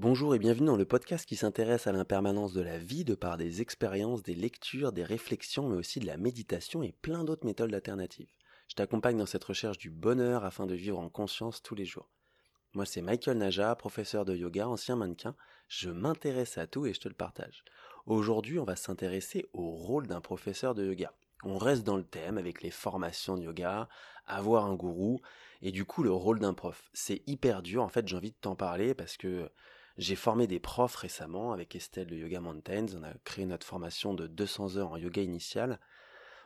[0.00, 3.36] Bonjour et bienvenue dans le podcast qui s'intéresse à l'impermanence de la vie de par
[3.36, 7.74] des expériences, des lectures, des réflexions, mais aussi de la méditation et plein d'autres méthodes
[7.74, 8.28] alternatives.
[8.68, 12.08] Je t'accompagne dans cette recherche du bonheur afin de vivre en conscience tous les jours.
[12.74, 15.34] Moi c'est Michael Naja, professeur de yoga, ancien mannequin.
[15.66, 17.64] Je m'intéresse à tout et je te le partage.
[18.06, 21.12] Aujourd'hui on va s'intéresser au rôle d'un professeur de yoga.
[21.42, 23.88] On reste dans le thème avec les formations de yoga,
[24.26, 25.20] avoir un gourou,
[25.60, 26.88] et du coup le rôle d'un prof.
[26.92, 29.50] C'est hyper dur, en fait j'ai envie de t'en parler parce que
[29.98, 32.86] j'ai formé des profs récemment avec Estelle de Yoga Mountains.
[32.96, 35.80] On a créé notre formation de 200 heures en yoga initial.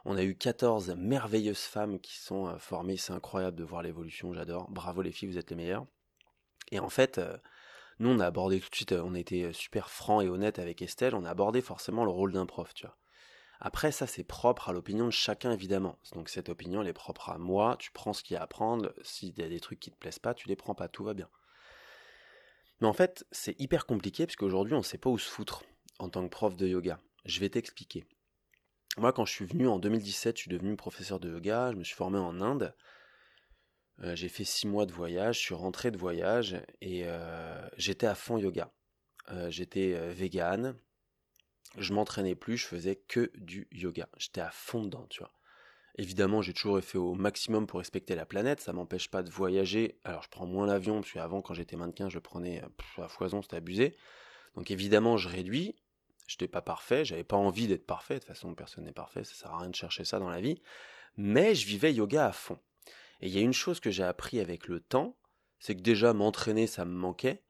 [0.07, 2.97] On a eu 14 merveilleuses femmes qui sont euh, formées.
[2.97, 4.33] C'est incroyable de voir l'évolution.
[4.33, 4.71] J'adore.
[4.71, 5.87] Bravo les filles, vous êtes les meilleures.
[6.71, 7.37] Et en fait, euh,
[7.99, 10.59] nous, on a abordé tout de suite, euh, on a été super franc et honnête
[10.59, 11.15] avec Estelle.
[11.15, 12.97] On a abordé forcément le rôle d'un prof, tu vois.
[13.61, 15.99] Après, ça, c'est propre à l'opinion de chacun, évidemment.
[16.15, 17.77] Donc, cette opinion, elle est propre à moi.
[17.79, 18.95] Tu prends ce qu'il y a à prendre.
[19.03, 20.89] S'il y a des trucs qui te plaisent pas, tu les prends pas.
[20.89, 21.29] Tout va bien.
[22.83, 25.63] Mais en fait, c'est hyper compliqué parce qu'aujourd'hui, on ne sait pas où se foutre
[26.01, 26.99] en tant que prof de yoga.
[27.25, 28.05] Je vais t'expliquer.
[28.99, 31.85] Moi, quand je suis venu en 2017, je suis devenu professeur de yoga, je me
[31.85, 32.75] suis formé en Inde.
[34.01, 38.09] Euh, j'ai fait six mois de voyage, je suis rentré de voyage et euh, j'étais
[38.09, 38.73] à fond yoga.
[39.31, 40.75] Euh, j'étais vegan,
[41.79, 44.09] je m'entraînais plus, je faisais que du yoga.
[44.19, 45.31] J'étais à fond dedans, tu vois.
[45.97, 48.61] Évidemment, j'ai toujours fait au maximum pour respecter la planète.
[48.61, 49.99] Ça m'empêche pas de voyager.
[50.05, 52.63] Alors, je prends moins l'avion, parce qu'avant, quand j'étais mannequin, je prenais
[52.99, 53.97] à foison, c'était abusé.
[54.55, 55.77] Donc, évidemment, je réduis.
[56.29, 58.15] Je n'étais pas parfait, j'avais pas envie d'être parfait.
[58.15, 60.41] De toute façon, personne n'est parfait, ça sert à rien de chercher ça dans la
[60.41, 60.63] vie.
[61.17, 62.59] Mais je vivais yoga à fond.
[63.21, 65.17] Et il y a une chose que j'ai appris avec le temps,
[65.59, 67.43] c'est que déjà m'entraîner, ça me manquait,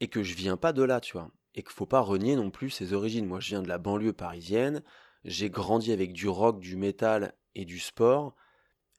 [0.00, 1.30] et que je viens pas de là, tu vois.
[1.54, 3.26] Et qu'il faut pas renier non plus ses origines.
[3.26, 4.82] Moi, je viens de la banlieue parisienne,
[5.26, 8.34] j'ai grandi avec du rock, du métal et du sport,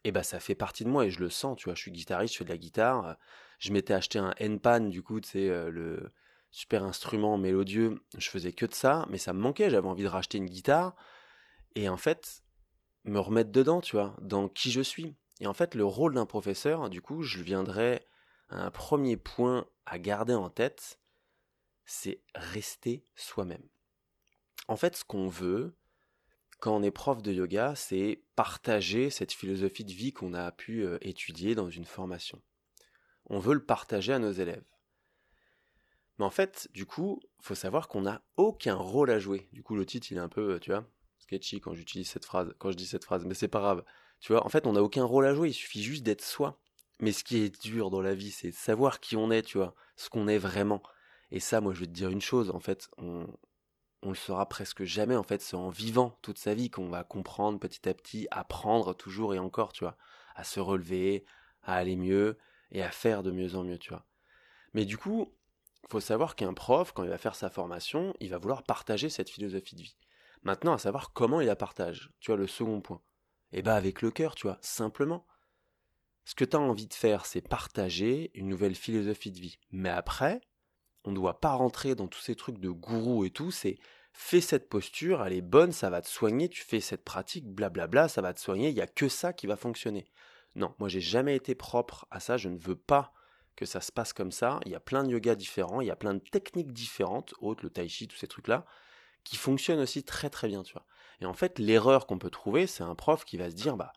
[0.03, 1.92] et bah ça fait partie de moi et je le sens, tu vois, je suis
[1.92, 3.17] guitariste, je fais de la guitare,
[3.59, 6.11] je m'étais acheté un N-Pan du coup, c'est euh, le
[6.52, 10.09] super instrument mélodieux, je faisais que de ça, mais ça me manquait, j'avais envie de
[10.09, 10.95] racheter une guitare
[11.75, 12.44] et en fait
[13.05, 15.15] me remettre dedans, tu vois, dans qui je suis.
[15.39, 18.05] Et en fait, le rôle d'un professeur, du coup, je viendrais
[18.49, 20.99] à un premier point à garder en tête,
[21.86, 23.67] c'est rester soi-même.
[24.67, 25.77] En fait, ce qu'on veut,
[26.60, 30.84] quand on est prof de yoga, c'est partager cette philosophie de vie qu'on a pu
[30.84, 32.42] euh, étudier dans une formation.
[33.28, 34.64] On veut le partager à nos élèves.
[36.18, 39.50] Mais en fait, du coup, faut savoir qu'on n'a aucun rôle à jouer.
[39.54, 40.86] Du coup, le titre, il est un peu, euh, tu vois,
[41.20, 43.84] sketchy quand j'utilise cette phrase, quand je dis cette phrase, mais c'est pas grave.
[44.20, 46.60] Tu vois, en fait, on n'a aucun rôle à jouer, il suffit juste d'être soi.
[47.00, 49.76] Mais ce qui est dur dans la vie, c'est savoir qui on est, tu vois,
[49.95, 50.82] ce qu'on est vraiment.
[51.30, 52.89] Et ça, moi, je vais te dire une chose, en fait,
[54.03, 57.03] on le saura presque jamais en fait, c'est en vivant toute sa vie qu'on va
[57.03, 59.97] comprendre petit à petit, apprendre toujours et encore, tu vois,
[60.35, 61.25] à se relever,
[61.63, 62.37] à aller mieux
[62.71, 64.05] et à faire de mieux en mieux, tu vois.
[64.73, 65.33] Mais du coup,
[65.89, 69.30] faut savoir qu'un prof, quand il va faire sa formation, il va vouloir partager cette
[69.30, 69.97] philosophie de vie.
[70.43, 73.02] Maintenant, à savoir comment il la partage, tu vois, le second point.
[73.53, 75.25] Eh ben avec le cœur, tu vois, simplement.
[76.25, 79.59] Ce que tu as envie de faire, c'est partager une nouvelle philosophie de vie.
[79.71, 80.41] Mais après,
[81.08, 83.78] on ne doit pas rentrer dans tous ces trucs de gourou et tout, c'est
[84.12, 88.10] fais cette posture, elle est bonne, ça va te soigner, tu fais cette pratique, blablabla,
[88.10, 90.06] ça va te soigner, il n'y a que ça qui va fonctionner.
[90.56, 93.14] Non, moi j'ai jamais été propre à ça, je ne veux pas
[93.56, 94.60] que ça se passe comme ça.
[94.66, 97.64] Il y a plein de yoga différents, il y a plein de techniques différentes, autres
[97.64, 98.66] le tai chi, tous ces trucs-là,
[99.24, 100.86] qui fonctionnent aussi très très bien, tu vois.
[101.22, 103.94] Et en fait, l'erreur qu'on peut trouver, c'est un prof qui va se dire, bah,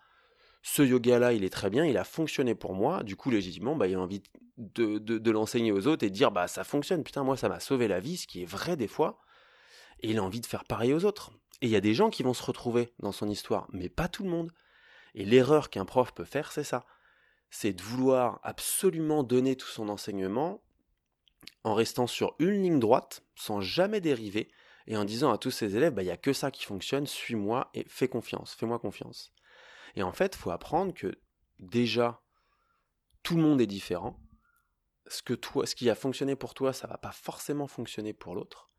[0.62, 3.86] ce yoga-là, il est très bien, il a fonctionné pour moi, du coup, légitimement, bah,
[3.86, 4.22] il a envie
[4.58, 7.88] de, l'enseigner aux autres et de dire, bah, ça fonctionne, putain, moi, ça m'a sauvé
[7.88, 9.20] la vie, ce qui est vrai des fois,
[10.00, 11.32] et il a envie de faire pareil aux autres.
[11.62, 14.08] Et il y a des gens qui vont se retrouver dans son histoire, mais pas
[14.08, 14.52] tout le monde.
[15.14, 16.86] Et l'erreur qu'un prof peut faire, c'est ça.
[17.50, 20.62] C'est de vouloir absolument donner tout son enseignement
[21.64, 24.50] en restant sur une ligne droite, sans jamais dériver,
[24.86, 27.06] et en disant à tous ses élèves, bah, il n'y a que ça qui fonctionne,
[27.06, 29.32] suis-moi et fais confiance, fais-moi confiance.
[29.96, 31.18] Et en fait, il faut apprendre que
[31.58, 32.22] déjà,
[33.22, 34.18] tout le monde est différent.
[35.06, 35.22] Ce,
[35.74, 38.70] qui a fonctionné pour toi, ça va pas forcément fonctionner pour l'autre.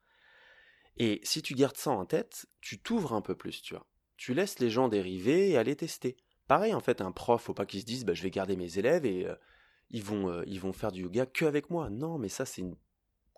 [0.98, 3.86] Et si tu gardes ça en tête, tu t'ouvres un peu plus, tu vois.
[4.18, 6.16] Tu laisses les gens dériver et aller tester.
[6.48, 8.78] Pareil, en fait, un prof, faut pas qu'il se dise, bah, je vais garder mes
[8.78, 9.36] élèves et euh,
[9.90, 11.90] ils, vont, euh, ils vont faire du yoga que avec moi.
[11.90, 12.76] Non, mais ça, c'est une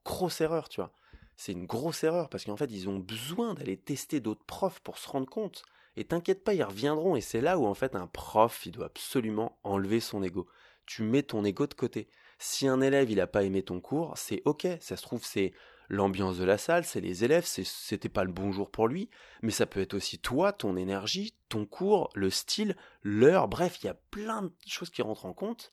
[0.04, 0.94] grosse erreur, tu vois.
[1.36, 4.98] C'est une grosse erreur parce qu'en fait, ils ont besoin d'aller tester d'autres profs pour
[4.98, 5.64] se rendre compte.
[5.96, 7.16] Et t'inquiète pas, ils reviendront.
[7.16, 10.48] Et c'est là où en fait un prof, il doit absolument enlever son ego.
[10.86, 12.10] Tu mets ton ego de côté.
[12.40, 14.68] Si un élève, il n'a pas aimé ton cours, c'est ok.
[14.80, 15.54] Ça se trouve, c'est
[15.90, 19.10] l'ambiance de la salle, c'est les élèves, c'était pas le bon jour pour lui,
[19.42, 23.88] mais ça peut être aussi toi, ton énergie, ton cours, le style, l'heure, bref, il
[23.88, 25.72] y a plein de choses qui rentrent en compte.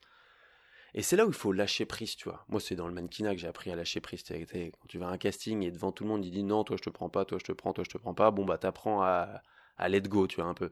[0.93, 2.45] Et c'est là où il faut lâcher prise, tu vois.
[2.49, 4.23] Moi, c'est dans le mannequinat que j'ai appris à lâcher prise.
[4.23, 6.75] Quand tu vas à un casting et devant tout le monde, il dit non, toi
[6.77, 8.29] je te prends pas, toi je te prends, toi je te prends pas.
[8.31, 9.41] Bon, bah t'apprends à,
[9.77, 10.69] à let go, tu vois, un peu.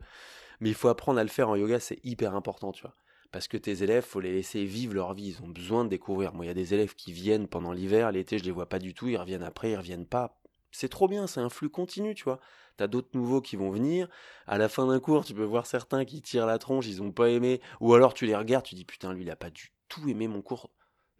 [0.60, 2.96] Mais il faut apprendre à le faire en yoga, c'est hyper important, tu vois.
[3.32, 5.36] Parce que tes élèves, faut les laisser vivre leur vie.
[5.38, 6.34] Ils ont besoin de découvrir.
[6.34, 8.80] Moi, il y a des élèves qui viennent pendant l'hiver, l'été, je les vois pas
[8.80, 9.08] du tout.
[9.08, 10.42] Ils reviennent après, ils reviennent pas.
[10.72, 12.40] C'est trop bien, c'est un flux continu, tu vois.
[12.78, 14.08] T'as d'autres nouveaux qui vont venir.
[14.48, 17.12] À la fin d'un cours, tu peux voir certains qui tirent la tronche, ils ont
[17.12, 17.62] pas aimé.
[17.82, 20.28] Ou alors tu les regardes, tu dis putain, lui, il a pas du tout aimé
[20.28, 20.70] mon cours.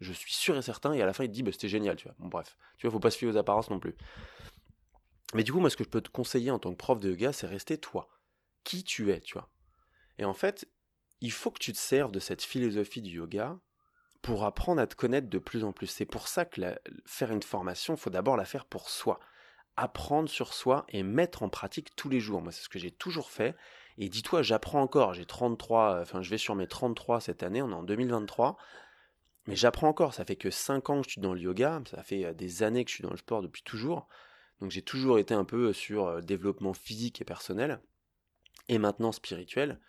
[0.00, 0.92] Je suis sûr et certain.
[0.94, 2.14] Et à la fin, il te dit, bah, c'était génial, tu vois.
[2.18, 2.56] Bon, bref.
[2.78, 3.94] Tu vois, faut pas se fier aux apparences non plus.
[5.34, 7.10] Mais du coup, moi, ce que je peux te conseiller en tant que prof de
[7.10, 8.08] yoga, c'est rester toi.
[8.64, 9.48] Qui tu es, tu vois.
[10.18, 10.68] Et en fait,
[11.20, 13.58] il faut que tu te serves de cette philosophie du yoga
[14.22, 15.86] pour apprendre à te connaître de plus en plus.
[15.86, 16.60] C'est pour ça que
[17.06, 19.20] faire une formation, il faut d'abord la faire pour soi.
[19.76, 22.42] Apprendre sur soi et mettre en pratique tous les jours.
[22.42, 23.56] Moi, c'est ce que j'ai toujours fait.
[23.98, 25.14] Et dis-toi, j'apprends encore.
[25.14, 28.58] J'ai 33, enfin, je vais sur mes 33 cette année, on est en 2023.
[29.46, 30.12] Mais j'apprends encore.
[30.12, 31.80] Ça fait que 5 ans que je suis dans le yoga.
[31.90, 34.06] Ça fait euh, des années que je suis dans le sport depuis toujours.
[34.60, 37.80] Donc j'ai toujours été un peu sur euh, développement physique et personnel.
[38.68, 39.80] Et maintenant spirituel.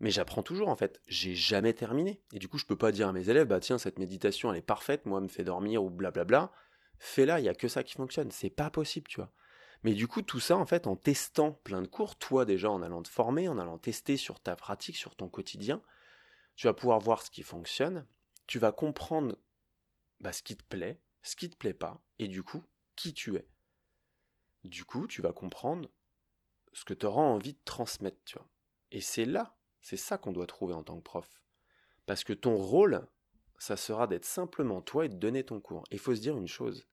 [0.00, 1.00] Mais j'apprends toujours en fait.
[1.06, 2.20] J'ai jamais terminé.
[2.32, 4.58] Et du coup, je peux pas dire à mes élèves, bah tiens, cette méditation elle
[4.58, 6.52] est parfaite, moi, elle me fait dormir ou blablabla.
[6.98, 8.30] Fais-la, il y a que ça qui fonctionne.
[8.30, 9.32] C'est pas possible, tu vois.
[9.84, 12.82] Mais du coup, tout ça, en fait, en testant plein de cours, toi déjà en
[12.82, 15.82] allant te former, en allant tester sur ta pratique, sur ton quotidien,
[16.56, 18.04] tu vas pouvoir voir ce qui fonctionne,
[18.48, 19.36] tu vas comprendre
[20.20, 22.64] bah, ce qui te plaît, ce qui te plaît pas, et du coup,
[22.96, 23.46] qui tu es.
[24.68, 25.88] Du coup, tu vas comprendre
[26.72, 28.48] ce que tu auras envie de transmettre, tu vois.
[28.90, 31.28] Et c'est là c'est ça qu'on doit trouver en tant que prof.
[32.06, 33.06] Parce que ton rôle,
[33.58, 35.84] ça sera d'être simplement toi et de donner ton cours.
[35.90, 36.86] Et il faut se dire une chose,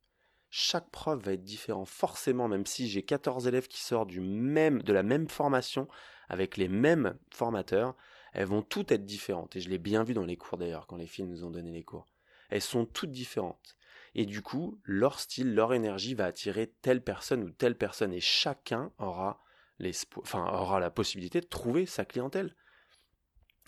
[0.49, 1.85] chaque prof va être différent.
[1.85, 5.87] Forcément, même si j'ai 14 élèves qui sortent du même, de la même formation,
[6.29, 7.95] avec les mêmes formateurs,
[8.33, 9.55] elles vont toutes être différentes.
[9.55, 11.71] Et je l'ai bien vu dans les cours d'ailleurs, quand les filles nous ont donné
[11.71, 12.07] les cours.
[12.49, 13.75] Elles sont toutes différentes.
[14.15, 18.13] Et du coup, leur style, leur énergie va attirer telle personne ou telle personne.
[18.13, 19.43] Et chacun aura,
[19.79, 22.55] la possibilité de trouver sa clientèle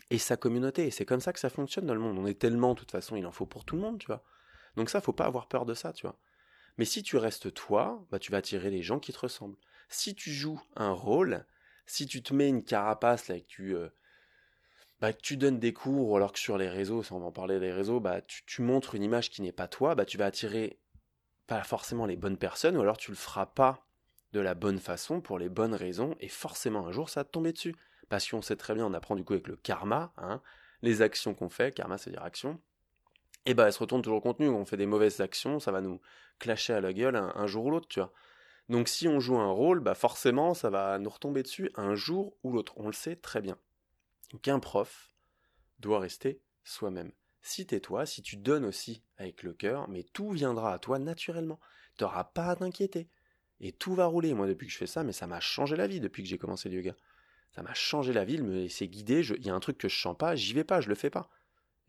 [0.10, 0.88] et sa communauté.
[0.88, 2.18] Et c'est comme ça que ça fonctionne dans le monde.
[2.18, 4.24] On est tellement, de toute façon, il en faut pour tout le monde, tu vois.
[4.78, 6.18] Donc ça, faut pas avoir peur de ça, tu vois.
[6.78, 9.58] Mais si tu restes toi, bah, tu vas attirer les gens qui te ressemblent.
[9.90, 11.46] Si tu joues un rôle,
[11.86, 13.90] si tu te mets une carapace là, que tu, euh,
[15.00, 17.60] bah, tu donnes des cours, alors que sur les réseaux, si on va en parler
[17.60, 20.80] des réseaux, bah, tu, montres une image qui n'est pas toi, bah, tu vas attirer
[21.46, 23.86] pas forcément les bonnes personnes, ou alors tu le feras pas
[24.34, 27.32] de la bonne façon, pour les bonnes raisons, et forcément un jour ça va te
[27.32, 27.76] tomber dessus.
[28.10, 30.42] Parce qu'on sait très bien, on apprend du coup avec le karma, hein,
[30.82, 32.60] les actions qu'on fait, karma c'est dire action,
[33.46, 35.82] et bah elles se retournent toujours au contenu, on fait des mauvaises actions, ça va
[35.82, 36.02] nous
[36.40, 38.12] clasher à la gueule un, jour ou l'autre, tu vois.
[38.68, 42.36] Donc si on joue un rôle, bah forcément ça va nous retomber dessus un jour
[42.44, 43.58] ou l'autre, on le sait très bien.
[44.32, 45.12] Donc un prof
[45.80, 47.12] doit rester soi-même.
[47.42, 51.00] Si t'es toi, si tu donnes aussi avec le cœur, mais tout viendra à toi
[51.00, 51.60] naturellement.
[51.98, 53.10] T'auras pas à t'inquiéter.
[53.60, 54.34] Et tout va rouler.
[54.34, 56.38] Moi, depuis que je fais ça, mais ça m'a changé la vie depuis que j'ai
[56.38, 56.96] commencé le yoga
[57.58, 60.00] ça m'a changé la vie, me laissait guider, il y a un truc que je
[60.00, 61.28] sens pas, j'y vais pas, je le fais pas.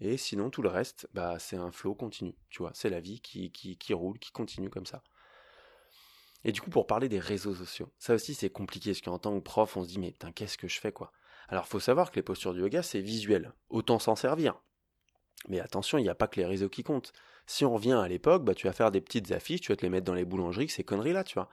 [0.01, 3.21] Et sinon, tout le reste, bah, c'est un flot continu, tu vois, c'est la vie
[3.21, 5.03] qui, qui, qui roule, qui continue comme ça.
[6.45, 9.39] Et du coup, pour parler des réseaux sociaux, ça aussi c'est compliqué, parce qu'en tant
[9.39, 11.13] que prof, on se dit, mais putain, qu'est-ce que je fais, quoi?
[11.49, 14.61] Alors, faut savoir que les postures du yoga, c'est visuel, autant s'en servir.
[15.49, 17.13] Mais attention, il n'y a pas que les réseaux qui comptent.
[17.47, 19.83] Si on revient à l'époque, bah, tu vas faire des petites affiches, tu vas te
[19.83, 21.49] les mettre dans les boulangeries, ces conneries-là, tu vois.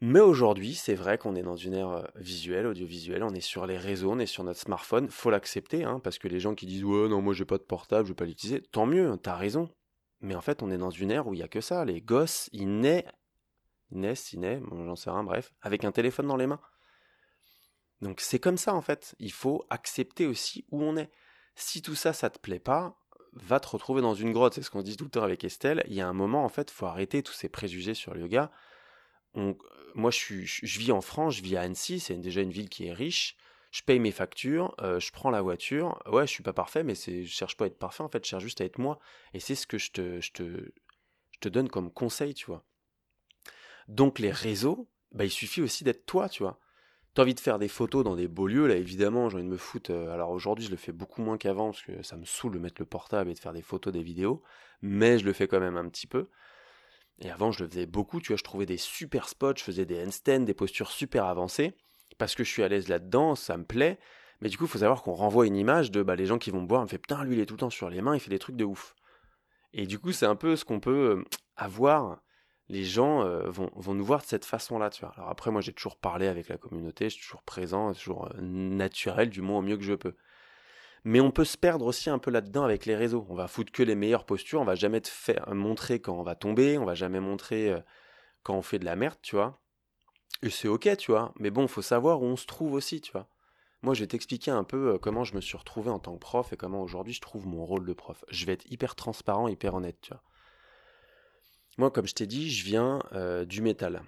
[0.00, 3.66] Mais aujourd'hui, c'est vrai qu'on est dans une ère euh, visuelle, audiovisuelle, on est sur
[3.66, 6.66] les réseaux, on est sur notre smartphone, faut l'accepter, hein, parce que les gens qui
[6.66, 9.34] disent ouais non moi j'ai pas de portable, je vais pas l'utiliser, tant mieux, t'as
[9.34, 9.68] raison.
[10.20, 11.84] Mais en fait, on est dans une ère où il y a que ça.
[11.84, 13.04] Les gosses, ils naissent,
[13.90, 16.60] ils naissent, ils naissent, j'en sais rien, bref, avec un téléphone dans les mains.
[18.00, 19.14] Donc c'est comme ça en fait.
[19.18, 21.10] Il faut accepter aussi où on est.
[21.54, 22.96] Si tout ça, ça te plaît pas,
[23.32, 24.54] va te retrouver dans une grotte.
[24.54, 25.82] C'est ce qu'on dit tout le temps avec Estelle.
[25.88, 28.50] Il y a un moment en fait, faut arrêter tous ces préjugés sur le yoga
[29.94, 32.86] moi, je, je, vis en France, je vis à Annecy, c'est déjà une ville qui
[32.86, 33.36] est riche.
[33.70, 36.02] Je paye mes factures, euh, je prends la voiture.
[36.06, 38.02] Ouais, je suis pas parfait, mais je cherche pas à être parfait.
[38.02, 38.98] En fait, je cherche juste à être moi.
[39.34, 42.64] Et c'est ce que je te donne comme conseil, tu vois.
[43.88, 46.58] Donc les réseaux, bah, il suffit aussi d'être toi, tu vois.
[47.18, 49.50] T'as envie de faire des photos dans des beaux lieux, là évidemment, j'ai envie de
[49.50, 49.90] me foutre.
[49.90, 52.60] Euh, alors aujourd'hui, je le fais beaucoup moins qu'avant parce que ça me saoule de
[52.60, 54.40] mettre le portable et de faire des photos, des vidéos,
[54.82, 56.28] mais je le fais quand même un petit peu.
[57.18, 59.84] Et avant, je le faisais beaucoup, tu vois, je trouvais des super spots, je faisais
[59.84, 61.72] des handstands, des postures super avancées,
[62.18, 63.98] parce que je suis à l'aise là-dedans, ça me plaît.
[64.40, 66.52] Mais du coup, il faut savoir qu'on renvoie une image de bah, les gens qui
[66.52, 68.00] vont me voir, on me fait putain, lui, il est tout le temps sur les
[68.00, 68.94] mains, il fait des trucs de ouf.
[69.72, 71.24] Et du coup, c'est un peu ce qu'on peut euh,
[71.56, 72.20] avoir.
[72.68, 75.14] Les gens euh, vont, nous voir de cette façon-là, tu vois.
[75.16, 78.40] Alors après, moi, j'ai toujours parlé avec la communauté, je suis toujours présent, toujours euh,
[78.40, 80.14] naturel, du moins au mieux que je peux.
[81.04, 83.26] Mais on peut se perdre aussi un peu là-dedans avec les réseaux.
[83.30, 86.22] On va foutre que les meilleures postures, on va jamais te faire montrer quand on
[86.22, 87.80] va tomber, on va jamais montrer euh,
[88.42, 89.58] quand on fait de la merde, tu vois.
[90.42, 91.32] Et c'est ok, tu vois.
[91.38, 93.28] Mais bon, faut savoir où on se trouve aussi, tu vois.
[93.82, 96.18] Moi, je vais t'expliquer un peu euh, comment je me suis retrouvé en tant que
[96.18, 98.24] prof et comment aujourd'hui je trouve mon rôle de prof.
[98.28, 100.22] Je vais être hyper transparent, hyper honnête, tu vois.
[101.78, 104.02] Moi, comme je t'ai dit, je viens euh, du métal,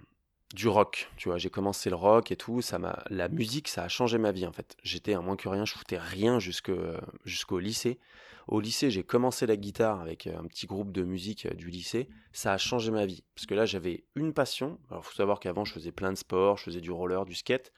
[0.55, 1.09] du rock.
[1.17, 2.62] Tu vois, j'ai commencé le rock et tout.
[2.62, 4.77] Ça m'a, la musique, ça a changé ma vie en fait.
[4.83, 8.00] J'étais un moins que rien, je foutais rien jusqu'au lycée.
[8.49, 12.09] Au lycée, j'ai commencé la guitare avec euh, un petit groupe de musique du lycée.
[12.33, 14.81] Ça a changé ma vie parce que là, j'avais une passion.
[14.91, 17.73] Alors, faut savoir qu'avant, je faisais plein de sports, je faisais du roller, du skate.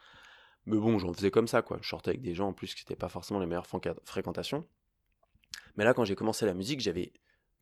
[0.65, 1.79] Mais bon, j'en faisais comme ça, quoi.
[1.83, 3.67] Je sortais avec des gens en plus qui n'étaient pas forcément les meilleures
[4.07, 4.65] fréquentations.
[5.77, 7.13] Mais là, quand j'ai commencé la musique, j'avais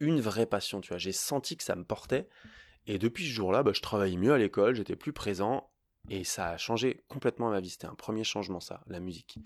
[0.01, 0.99] une vraie passion, tu vois.
[0.99, 2.29] J'ai senti que ça me portait.
[2.87, 5.71] Et depuis ce jour-là, bah, je travaillais mieux à l'école, j'étais plus présent.
[6.09, 7.71] Et ça a changé complètement ma vie.
[7.71, 9.39] C'était un premier changement, ça, la musique.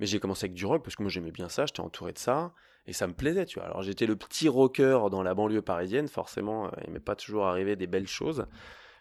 [0.00, 2.18] Mais j'ai commencé avec du rock parce que moi j'aimais bien ça, j'étais entouré de
[2.18, 2.52] ça.
[2.86, 3.68] Et ça me plaisait, tu vois.
[3.68, 7.46] Alors j'étais le petit rocker dans la banlieue parisienne, forcément, euh, il m'est pas toujours
[7.46, 8.46] arrivé des belles choses.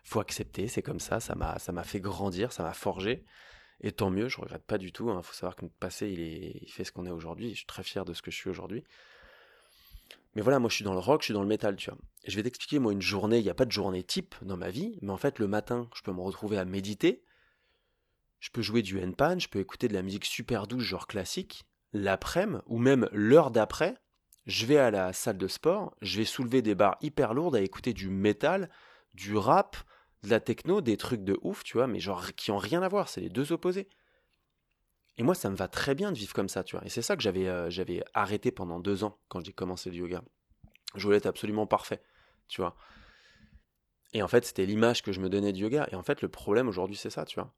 [0.04, 3.25] Faut accepter, c'est comme ça, ça m'a, ça m'a fait grandir, ça m'a forgé.
[3.82, 5.10] Et tant mieux, je regrette pas du tout.
[5.10, 5.22] Il hein.
[5.22, 7.50] faut savoir que notre passé, il, il fait ce qu'on est aujourd'hui.
[7.52, 8.84] Je suis très fier de ce que je suis aujourd'hui.
[10.36, 12.00] Mais voilà, moi je suis dans le rock, je suis dans le métal, tu vois.
[12.25, 14.70] Je vais t'expliquer, moi, une journée, il n'y a pas de journée type dans ma
[14.70, 17.24] vie, mais en fait, le matin, je peux me retrouver à méditer,
[18.40, 21.66] je peux jouer du handpan, je peux écouter de la musique super douce, genre classique.
[21.94, 23.96] L'après-midi, ou même l'heure d'après,
[24.46, 27.62] je vais à la salle de sport, je vais soulever des barres hyper lourdes à
[27.62, 28.70] écouter du métal,
[29.13, 29.78] du rap,
[30.24, 32.88] de la techno, des trucs de ouf, tu vois, mais genre qui ont rien à
[32.88, 33.88] voir, c'est les deux opposés.
[35.17, 36.86] Et moi, ça me va très bien de vivre comme ça, tu vois.
[36.86, 39.98] Et c'est ça que j'avais euh, j'avais arrêté pendant deux ans quand j'ai commencé le
[39.98, 40.24] yoga.
[40.96, 42.01] Je voulais être absolument parfait,
[42.48, 42.75] tu vois.
[44.13, 45.88] Et en fait, c'était l'image que je me donnais du yoga.
[45.91, 47.53] Et en fait, le problème aujourd'hui, c'est ça, tu vois.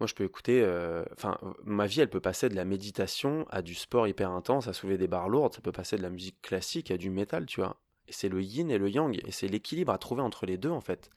[0.00, 0.62] Moi, je peux écouter.
[0.62, 4.68] Euh, enfin, ma vie, elle peut passer de la méditation à du sport hyper intense,
[4.68, 5.54] à soulever des barres lourdes.
[5.54, 7.80] Ça peut passer de la musique classique à du métal, tu vois.
[8.08, 9.20] Et c'est le yin et le yang.
[9.26, 11.10] Et c'est l'équilibre à trouver entre les deux, en fait.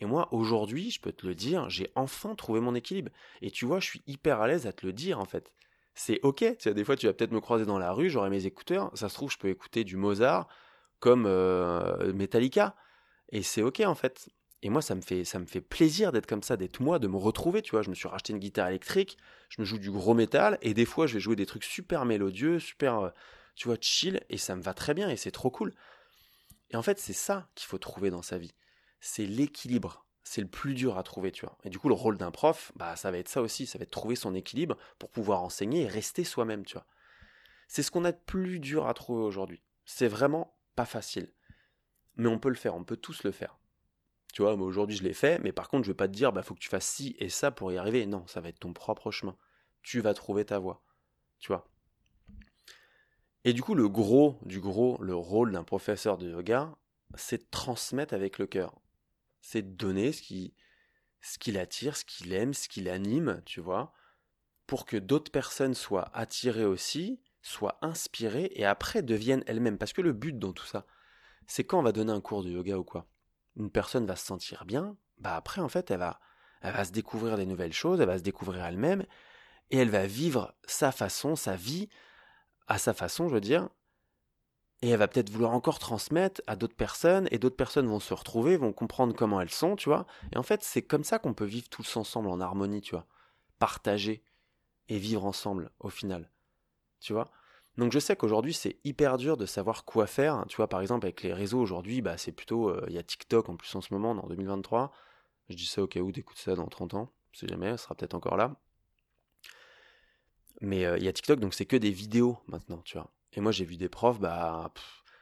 [0.00, 3.10] Et moi, aujourd'hui, je peux te le dire, j'ai enfin trouvé mon équilibre.
[3.40, 5.52] Et tu vois, je suis hyper à l'aise à te le dire, en fait.
[5.94, 6.38] C'est ok.
[6.40, 8.90] Tu sais, des fois, tu vas peut-être me croiser dans la rue, j'aurai mes écouteurs.
[8.94, 10.48] Ça se trouve, je peux écouter du Mozart
[11.00, 12.76] comme euh, Metallica.
[13.30, 14.28] Et c'est ok, en fait.
[14.62, 17.08] Et moi, ça me fait, ça me fait plaisir d'être comme ça, d'être moi, de
[17.08, 17.62] me retrouver.
[17.62, 19.16] Tu vois, je me suis racheté une guitare électrique,
[19.48, 22.04] je me joue du gros métal, et des fois, je vais jouer des trucs super
[22.04, 23.10] mélodieux, super, euh,
[23.54, 25.72] tu vois, chill, et ça me va très bien, et c'est trop cool.
[26.70, 28.52] Et en fait, c'est ça qu'il faut trouver dans sa vie
[29.00, 30.06] c'est l'équilibre.
[30.22, 31.56] C'est le plus dur à trouver, tu vois.
[31.62, 33.84] Et du coup, le rôle d'un prof, bah, ça va être ça aussi, ça va
[33.84, 36.86] être trouver son équilibre pour pouvoir enseigner et rester soi-même, tu vois.
[37.68, 39.62] C'est ce qu'on a de plus dur à trouver aujourd'hui.
[39.84, 41.32] C'est vraiment pas facile.
[42.16, 43.58] Mais on peut le faire, on peut tous le faire.
[44.32, 46.42] Tu vois, aujourd'hui je l'ai fait, mais par contre je vais pas te dire, bah
[46.42, 48.04] faut que tu fasses ci et ça pour y arriver.
[48.06, 49.36] Non, ça va être ton propre chemin.
[49.82, 50.82] Tu vas trouver ta voie.
[51.38, 51.68] Tu vois.
[53.44, 56.74] Et du coup, le gros du gros, le rôle d'un professeur de yoga,
[57.14, 58.74] c'est de transmettre avec le cœur
[59.46, 60.54] c'est de donner ce qui,
[61.20, 63.92] ce qui l'attire, ce qu'il aime, ce qui l'anime, tu vois,
[64.66, 69.78] pour que d'autres personnes soient attirées aussi, soient inspirées et après deviennent elles-mêmes.
[69.78, 70.84] Parce que le but dans tout ça,
[71.46, 73.06] c'est quand on va donner un cours de yoga ou quoi,
[73.54, 76.18] une personne va se sentir bien, bah après en fait elle va,
[76.60, 79.06] elle va se découvrir des nouvelles choses, elle va se découvrir elle-même
[79.70, 81.88] et elle va vivre sa façon, sa vie
[82.66, 83.68] à sa façon, je veux dire,
[84.82, 88.14] et elle va peut-être vouloir encore transmettre à d'autres personnes, et d'autres personnes vont se
[88.14, 90.06] retrouver, vont comprendre comment elles sont, tu vois.
[90.32, 93.06] Et en fait, c'est comme ça qu'on peut vivre tous ensemble en harmonie, tu vois.
[93.58, 94.22] Partager
[94.88, 96.30] et vivre ensemble, au final.
[97.00, 97.30] Tu vois
[97.76, 100.44] donc je sais qu'aujourd'hui c'est hyper dur de savoir quoi faire.
[100.48, 103.02] Tu vois, par exemple avec les réseaux aujourd'hui, bah c'est plutôt euh, il y a
[103.02, 104.92] TikTok en plus en ce moment, en 2023.
[105.50, 107.94] Je dis ça au cas où t'écoutes ça dans 30 ans, si jamais, elle sera
[107.94, 108.56] peut-être encore là.
[110.60, 113.10] Mais euh, il y a TikTok, donc c'est que des vidéos maintenant, tu vois.
[113.36, 114.72] Et moi, j'ai vu des profs, bah,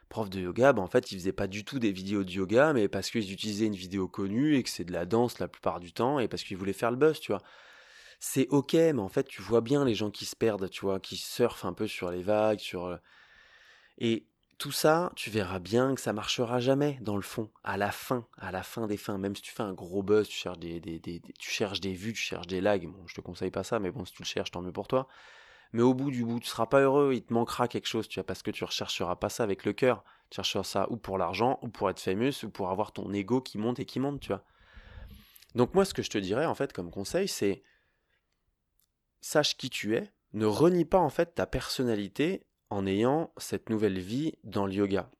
[0.09, 2.73] profs de yoga, bah, en fait, ils faisaient pas du tout des vidéos de yoga,
[2.73, 5.80] mais parce qu'ils utilisaient une vidéo connue et que c'est de la danse la plupart
[5.80, 7.42] du temps et parce qu'ils voulaient faire le buzz, tu vois.
[8.21, 11.00] C'est ok, mais en fait, tu vois bien les gens qui se perdent, tu vois,
[11.00, 12.87] qui surfent un peu sur les vagues, sur.
[12.87, 12.97] Euh,
[13.99, 14.26] et
[14.59, 18.26] tout ça, tu verras bien que ça marchera jamais dans le fond, à la fin,
[18.38, 19.18] à la fin des fins.
[19.18, 20.59] Même si tu fais un gros buzz, tu cherches
[21.80, 22.87] des, vues, tu cherches des lags.
[22.87, 24.88] Bon, je te conseille pas ça, mais bon, si tu le cherches, tant mieux pour
[24.88, 25.09] toi
[25.75, 28.21] mais au bout du bout, tu seras pas heureux, il te manquera quelque chose, tu
[28.21, 30.04] vois, parce que tu rechercheras pas ça avec le cœur.
[30.31, 33.40] Tu chercheras ça ou pour l'argent, ou pour être fameux, ou pour avoir ton ego
[33.40, 34.45] qui monte et qui monte, tu vois.
[35.57, 37.64] Donc moi, ce que je te dirais, en fait, comme conseil, c'est
[39.21, 43.99] sache qui tu es, ne renie pas, en fait, ta personnalité en ayant cette nouvelle
[43.99, 45.11] vie dans le yoga.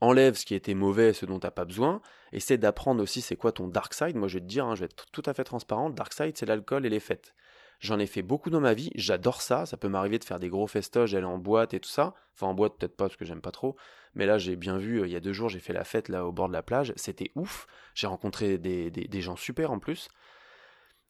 [0.00, 2.02] Enlève ce qui était mauvais, ce dont tu n'as pas besoin.
[2.32, 4.16] Essaie d'apprendre aussi c'est quoi ton dark side.
[4.16, 5.90] Moi, je vais te dire, hein, je vais être tout à fait transparent.
[5.90, 7.36] Dark side, c'est l'alcool et les fêtes
[7.84, 10.48] J'en ai fait beaucoup dans ma vie, j'adore ça, ça peut m'arriver de faire des
[10.48, 12.14] gros festoches, aller en boîte et tout ça.
[12.34, 13.76] Enfin en boîte peut-être pas parce que j'aime pas trop,
[14.14, 16.08] mais là j'ai bien vu, euh, il y a deux jours j'ai fait la fête
[16.08, 20.08] là au bord de la plage, c'était ouf, j'ai rencontré des, gens super en plus.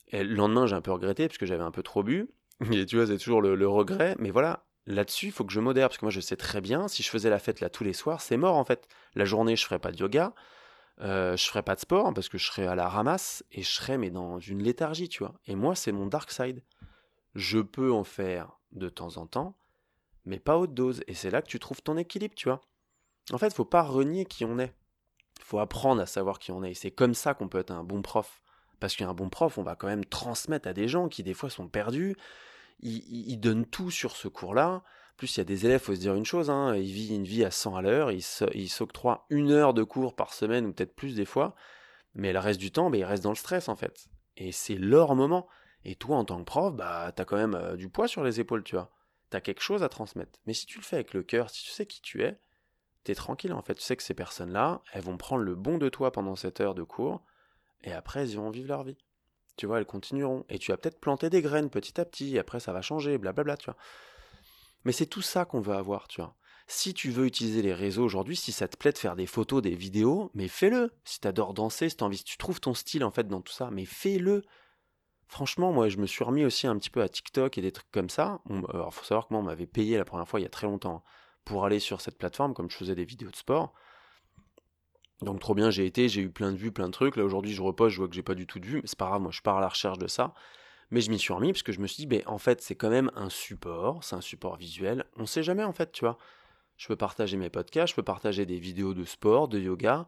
[0.08, 2.28] Et le lendemain j'ai un peu regretté parce que j'avais un peu trop bu,
[2.72, 5.60] et tu vois c'est toujours le, le regret, mais voilà, là-dessus, il faut que je
[5.60, 7.84] modère, parce que moi je sais très bien, si je faisais la fête là tous
[7.84, 8.88] les soirs, c'est mort en fait.
[9.14, 10.34] La journée, je ferais pas de yoga,
[11.00, 13.70] euh, je ferais pas de sport, parce que je serais à la ramasse, et je
[13.70, 15.34] serais mais dans une léthargie, tu vois.
[15.46, 16.62] Et moi, c'est mon dark side.
[17.34, 19.56] Je peux en faire de temps en temps,
[20.24, 21.02] mais pas haute dose.
[21.06, 22.60] Et c'est là que tu trouves ton équilibre, tu vois.
[23.32, 24.74] En fait, faut pas renier qui on est.
[25.42, 26.72] Faut apprendre à savoir qui on est.
[26.72, 28.42] Et c'est comme ça qu'on peut être un bon prof.
[28.80, 31.50] Parce qu'un bon prof, on va quand même transmettre à des gens qui des fois
[31.50, 32.16] sont perdus,
[32.80, 34.82] il, donne tout sur ce cours-là.
[35.16, 37.24] Plus, il y a des élèves, faut se dire une chose, hein, il vit une
[37.24, 40.94] vie à 100 à l'heure, il s'octroie une heure de cours par semaine, ou peut-être
[40.94, 41.54] plus des fois,
[42.14, 44.08] mais le reste du temps, bah, il reste dans le stress, en fait.
[44.36, 45.48] Et c'est leur moment.
[45.84, 48.40] Et toi, en tant que prof, bah, t'as quand même euh, du poids sur les
[48.40, 48.90] épaules, tu vois.
[49.30, 50.38] T'as quelque chose à transmettre.
[50.46, 52.38] Mais si tu le fais avec le cœur, si tu sais qui tu es,
[53.04, 53.74] t'es tranquille, en fait.
[53.74, 56.74] Tu sais que ces personnes-là, elles vont prendre le bon de toi pendant cette heure
[56.74, 57.22] de cours,
[57.82, 58.96] et après, elles vont vivre leur vie
[59.56, 60.44] tu vois, elles continueront.
[60.48, 63.18] Et tu vas peut-être planter des graines petit à petit, et après ça va changer,
[63.18, 63.76] blablabla, tu vois.
[64.84, 66.36] Mais c'est tout ça qu'on veut avoir, tu vois.
[66.66, 69.60] Si tu veux utiliser les réseaux aujourd'hui, si ça te plaît de faire des photos,
[69.60, 70.92] des vidéos, mais fais-le.
[71.04, 73.52] Si tu adores danser, si envie, si tu trouves ton style en fait dans tout
[73.52, 74.42] ça, mais fais-le.
[75.28, 77.90] Franchement, moi, je me suis remis aussi un petit peu à TikTok et des trucs
[77.90, 78.40] comme ça.
[78.68, 80.66] Alors, faut savoir que moi, on m'avait payé la première fois il y a très
[80.66, 81.02] longtemps
[81.44, 83.74] pour aller sur cette plateforme, comme je faisais des vidéos de sport.
[85.20, 87.16] Donc trop bien, j'ai été, j'ai eu plein de vues, plein de trucs.
[87.16, 88.98] Là aujourd'hui, je repose, je vois que j'ai pas du tout de vues, mais c'est
[88.98, 90.34] pas grave, moi je pars à la recherche de ça.
[90.94, 92.76] Mais je m'y suis remis parce que je me suis dit, ben, en fait, c'est
[92.76, 95.04] quand même un support, c'est un support visuel.
[95.16, 96.18] On sait jamais en fait, tu vois.
[96.76, 100.06] Je peux partager mes podcasts, je peux partager des vidéos de sport, de yoga,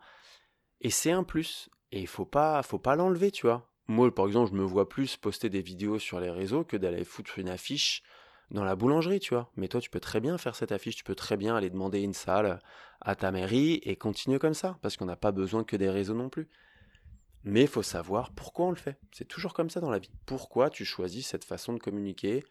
[0.81, 1.71] et c'est un plus.
[1.91, 3.69] Et il faut pas, faut pas l'enlever, tu vois.
[3.89, 7.03] Moi, par exemple, je me vois plus poster des vidéos sur les réseaux que d'aller
[7.03, 8.05] foutre une affiche
[8.53, 9.51] dans la boulangerie, tu vois.
[9.57, 12.01] Mais toi, tu peux très bien faire cette affiche, tu peux très bien aller demander
[12.01, 12.61] une salle
[13.01, 16.15] à ta mairie et continuer comme ça, parce qu'on n'a pas besoin que des réseaux
[16.15, 16.49] non plus.
[17.47, 18.99] Mais il faut savoir pourquoi on le fait.
[19.13, 20.11] C'est toujours comme ça dans la vie.
[20.27, 22.45] Pourquoi tu choisis cette façon de communiquer?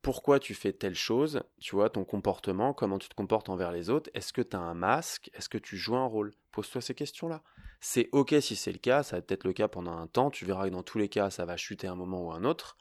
[0.00, 1.42] Pourquoi tu fais telle chose?
[1.60, 4.08] Tu vois, ton comportement, comment tu te comportes envers les autres?
[4.14, 5.30] Est-ce que tu as un masque?
[5.34, 6.32] Est-ce que tu joues un rôle?
[6.50, 7.42] Pose-toi ces questions-là.
[7.80, 10.46] C'est ok si c'est le cas, ça va peut-être le cas pendant un temps, tu
[10.46, 12.78] verras que dans tous les cas ça va chuter un moment ou un autre,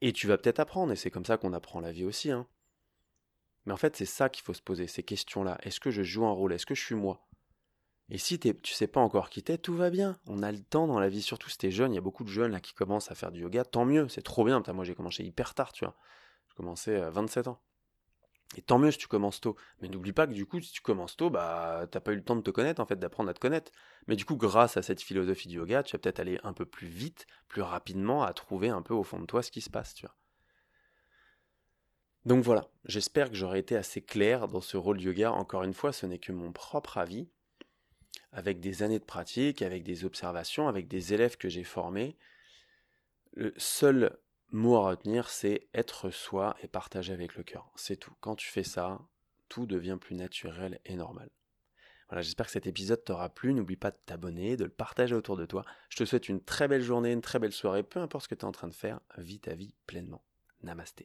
[0.00, 2.32] et tu vas peut-être apprendre, et c'est comme ça qu'on apprend la vie aussi.
[2.32, 2.48] Hein.
[3.66, 5.58] Mais en fait, c'est ça qu'il faut se poser, ces questions-là.
[5.62, 6.52] Est-ce que je joue un rôle?
[6.52, 7.28] Est-ce que je suis moi?
[8.10, 10.18] Et si tu sais pas encore qui t'es, tout va bien.
[10.26, 11.92] On a le temps dans la vie, surtout si t'es jeune.
[11.92, 13.64] Il y a beaucoup de jeunes là qui commencent à faire du yoga.
[13.64, 14.62] Tant mieux, c'est trop bien.
[14.74, 15.96] Moi, j'ai commencé hyper tard, tu vois.
[16.48, 17.62] J'ai commencé à 27 ans.
[18.56, 19.54] Et tant mieux si tu commences tôt.
[19.80, 22.24] Mais n'oublie pas que du coup, si tu commences tôt, bah, t'as pas eu le
[22.24, 23.70] temps de te connaître, en fait, d'apprendre à te connaître.
[24.08, 26.64] Mais du coup, grâce à cette philosophie du yoga, tu vas peut-être aller un peu
[26.64, 29.70] plus vite, plus rapidement, à trouver un peu au fond de toi ce qui se
[29.70, 30.16] passe, tu vois.
[32.24, 35.30] Donc voilà, j'espère que j'aurai été assez clair dans ce rôle yoga.
[35.30, 37.30] Encore une fois, ce n'est que mon propre avis,
[38.32, 42.16] avec des années de pratique, avec des observations, avec des élèves que j'ai formés.
[43.34, 44.18] Le seul
[44.52, 47.70] mot à retenir, c'est être soi et partager avec le cœur.
[47.76, 48.14] C'est tout.
[48.20, 49.00] Quand tu fais ça,
[49.48, 51.30] tout devient plus naturel et normal.
[52.08, 53.54] Voilà, j'espère que cet épisode t'aura plu.
[53.54, 55.64] N'oublie pas de t'abonner, de le partager autour de toi.
[55.88, 58.34] Je te souhaite une très belle journée, une très belle soirée, peu importe ce que
[58.34, 60.24] tu es en train de faire, vis ta vie pleinement.
[60.62, 60.98] Namasté.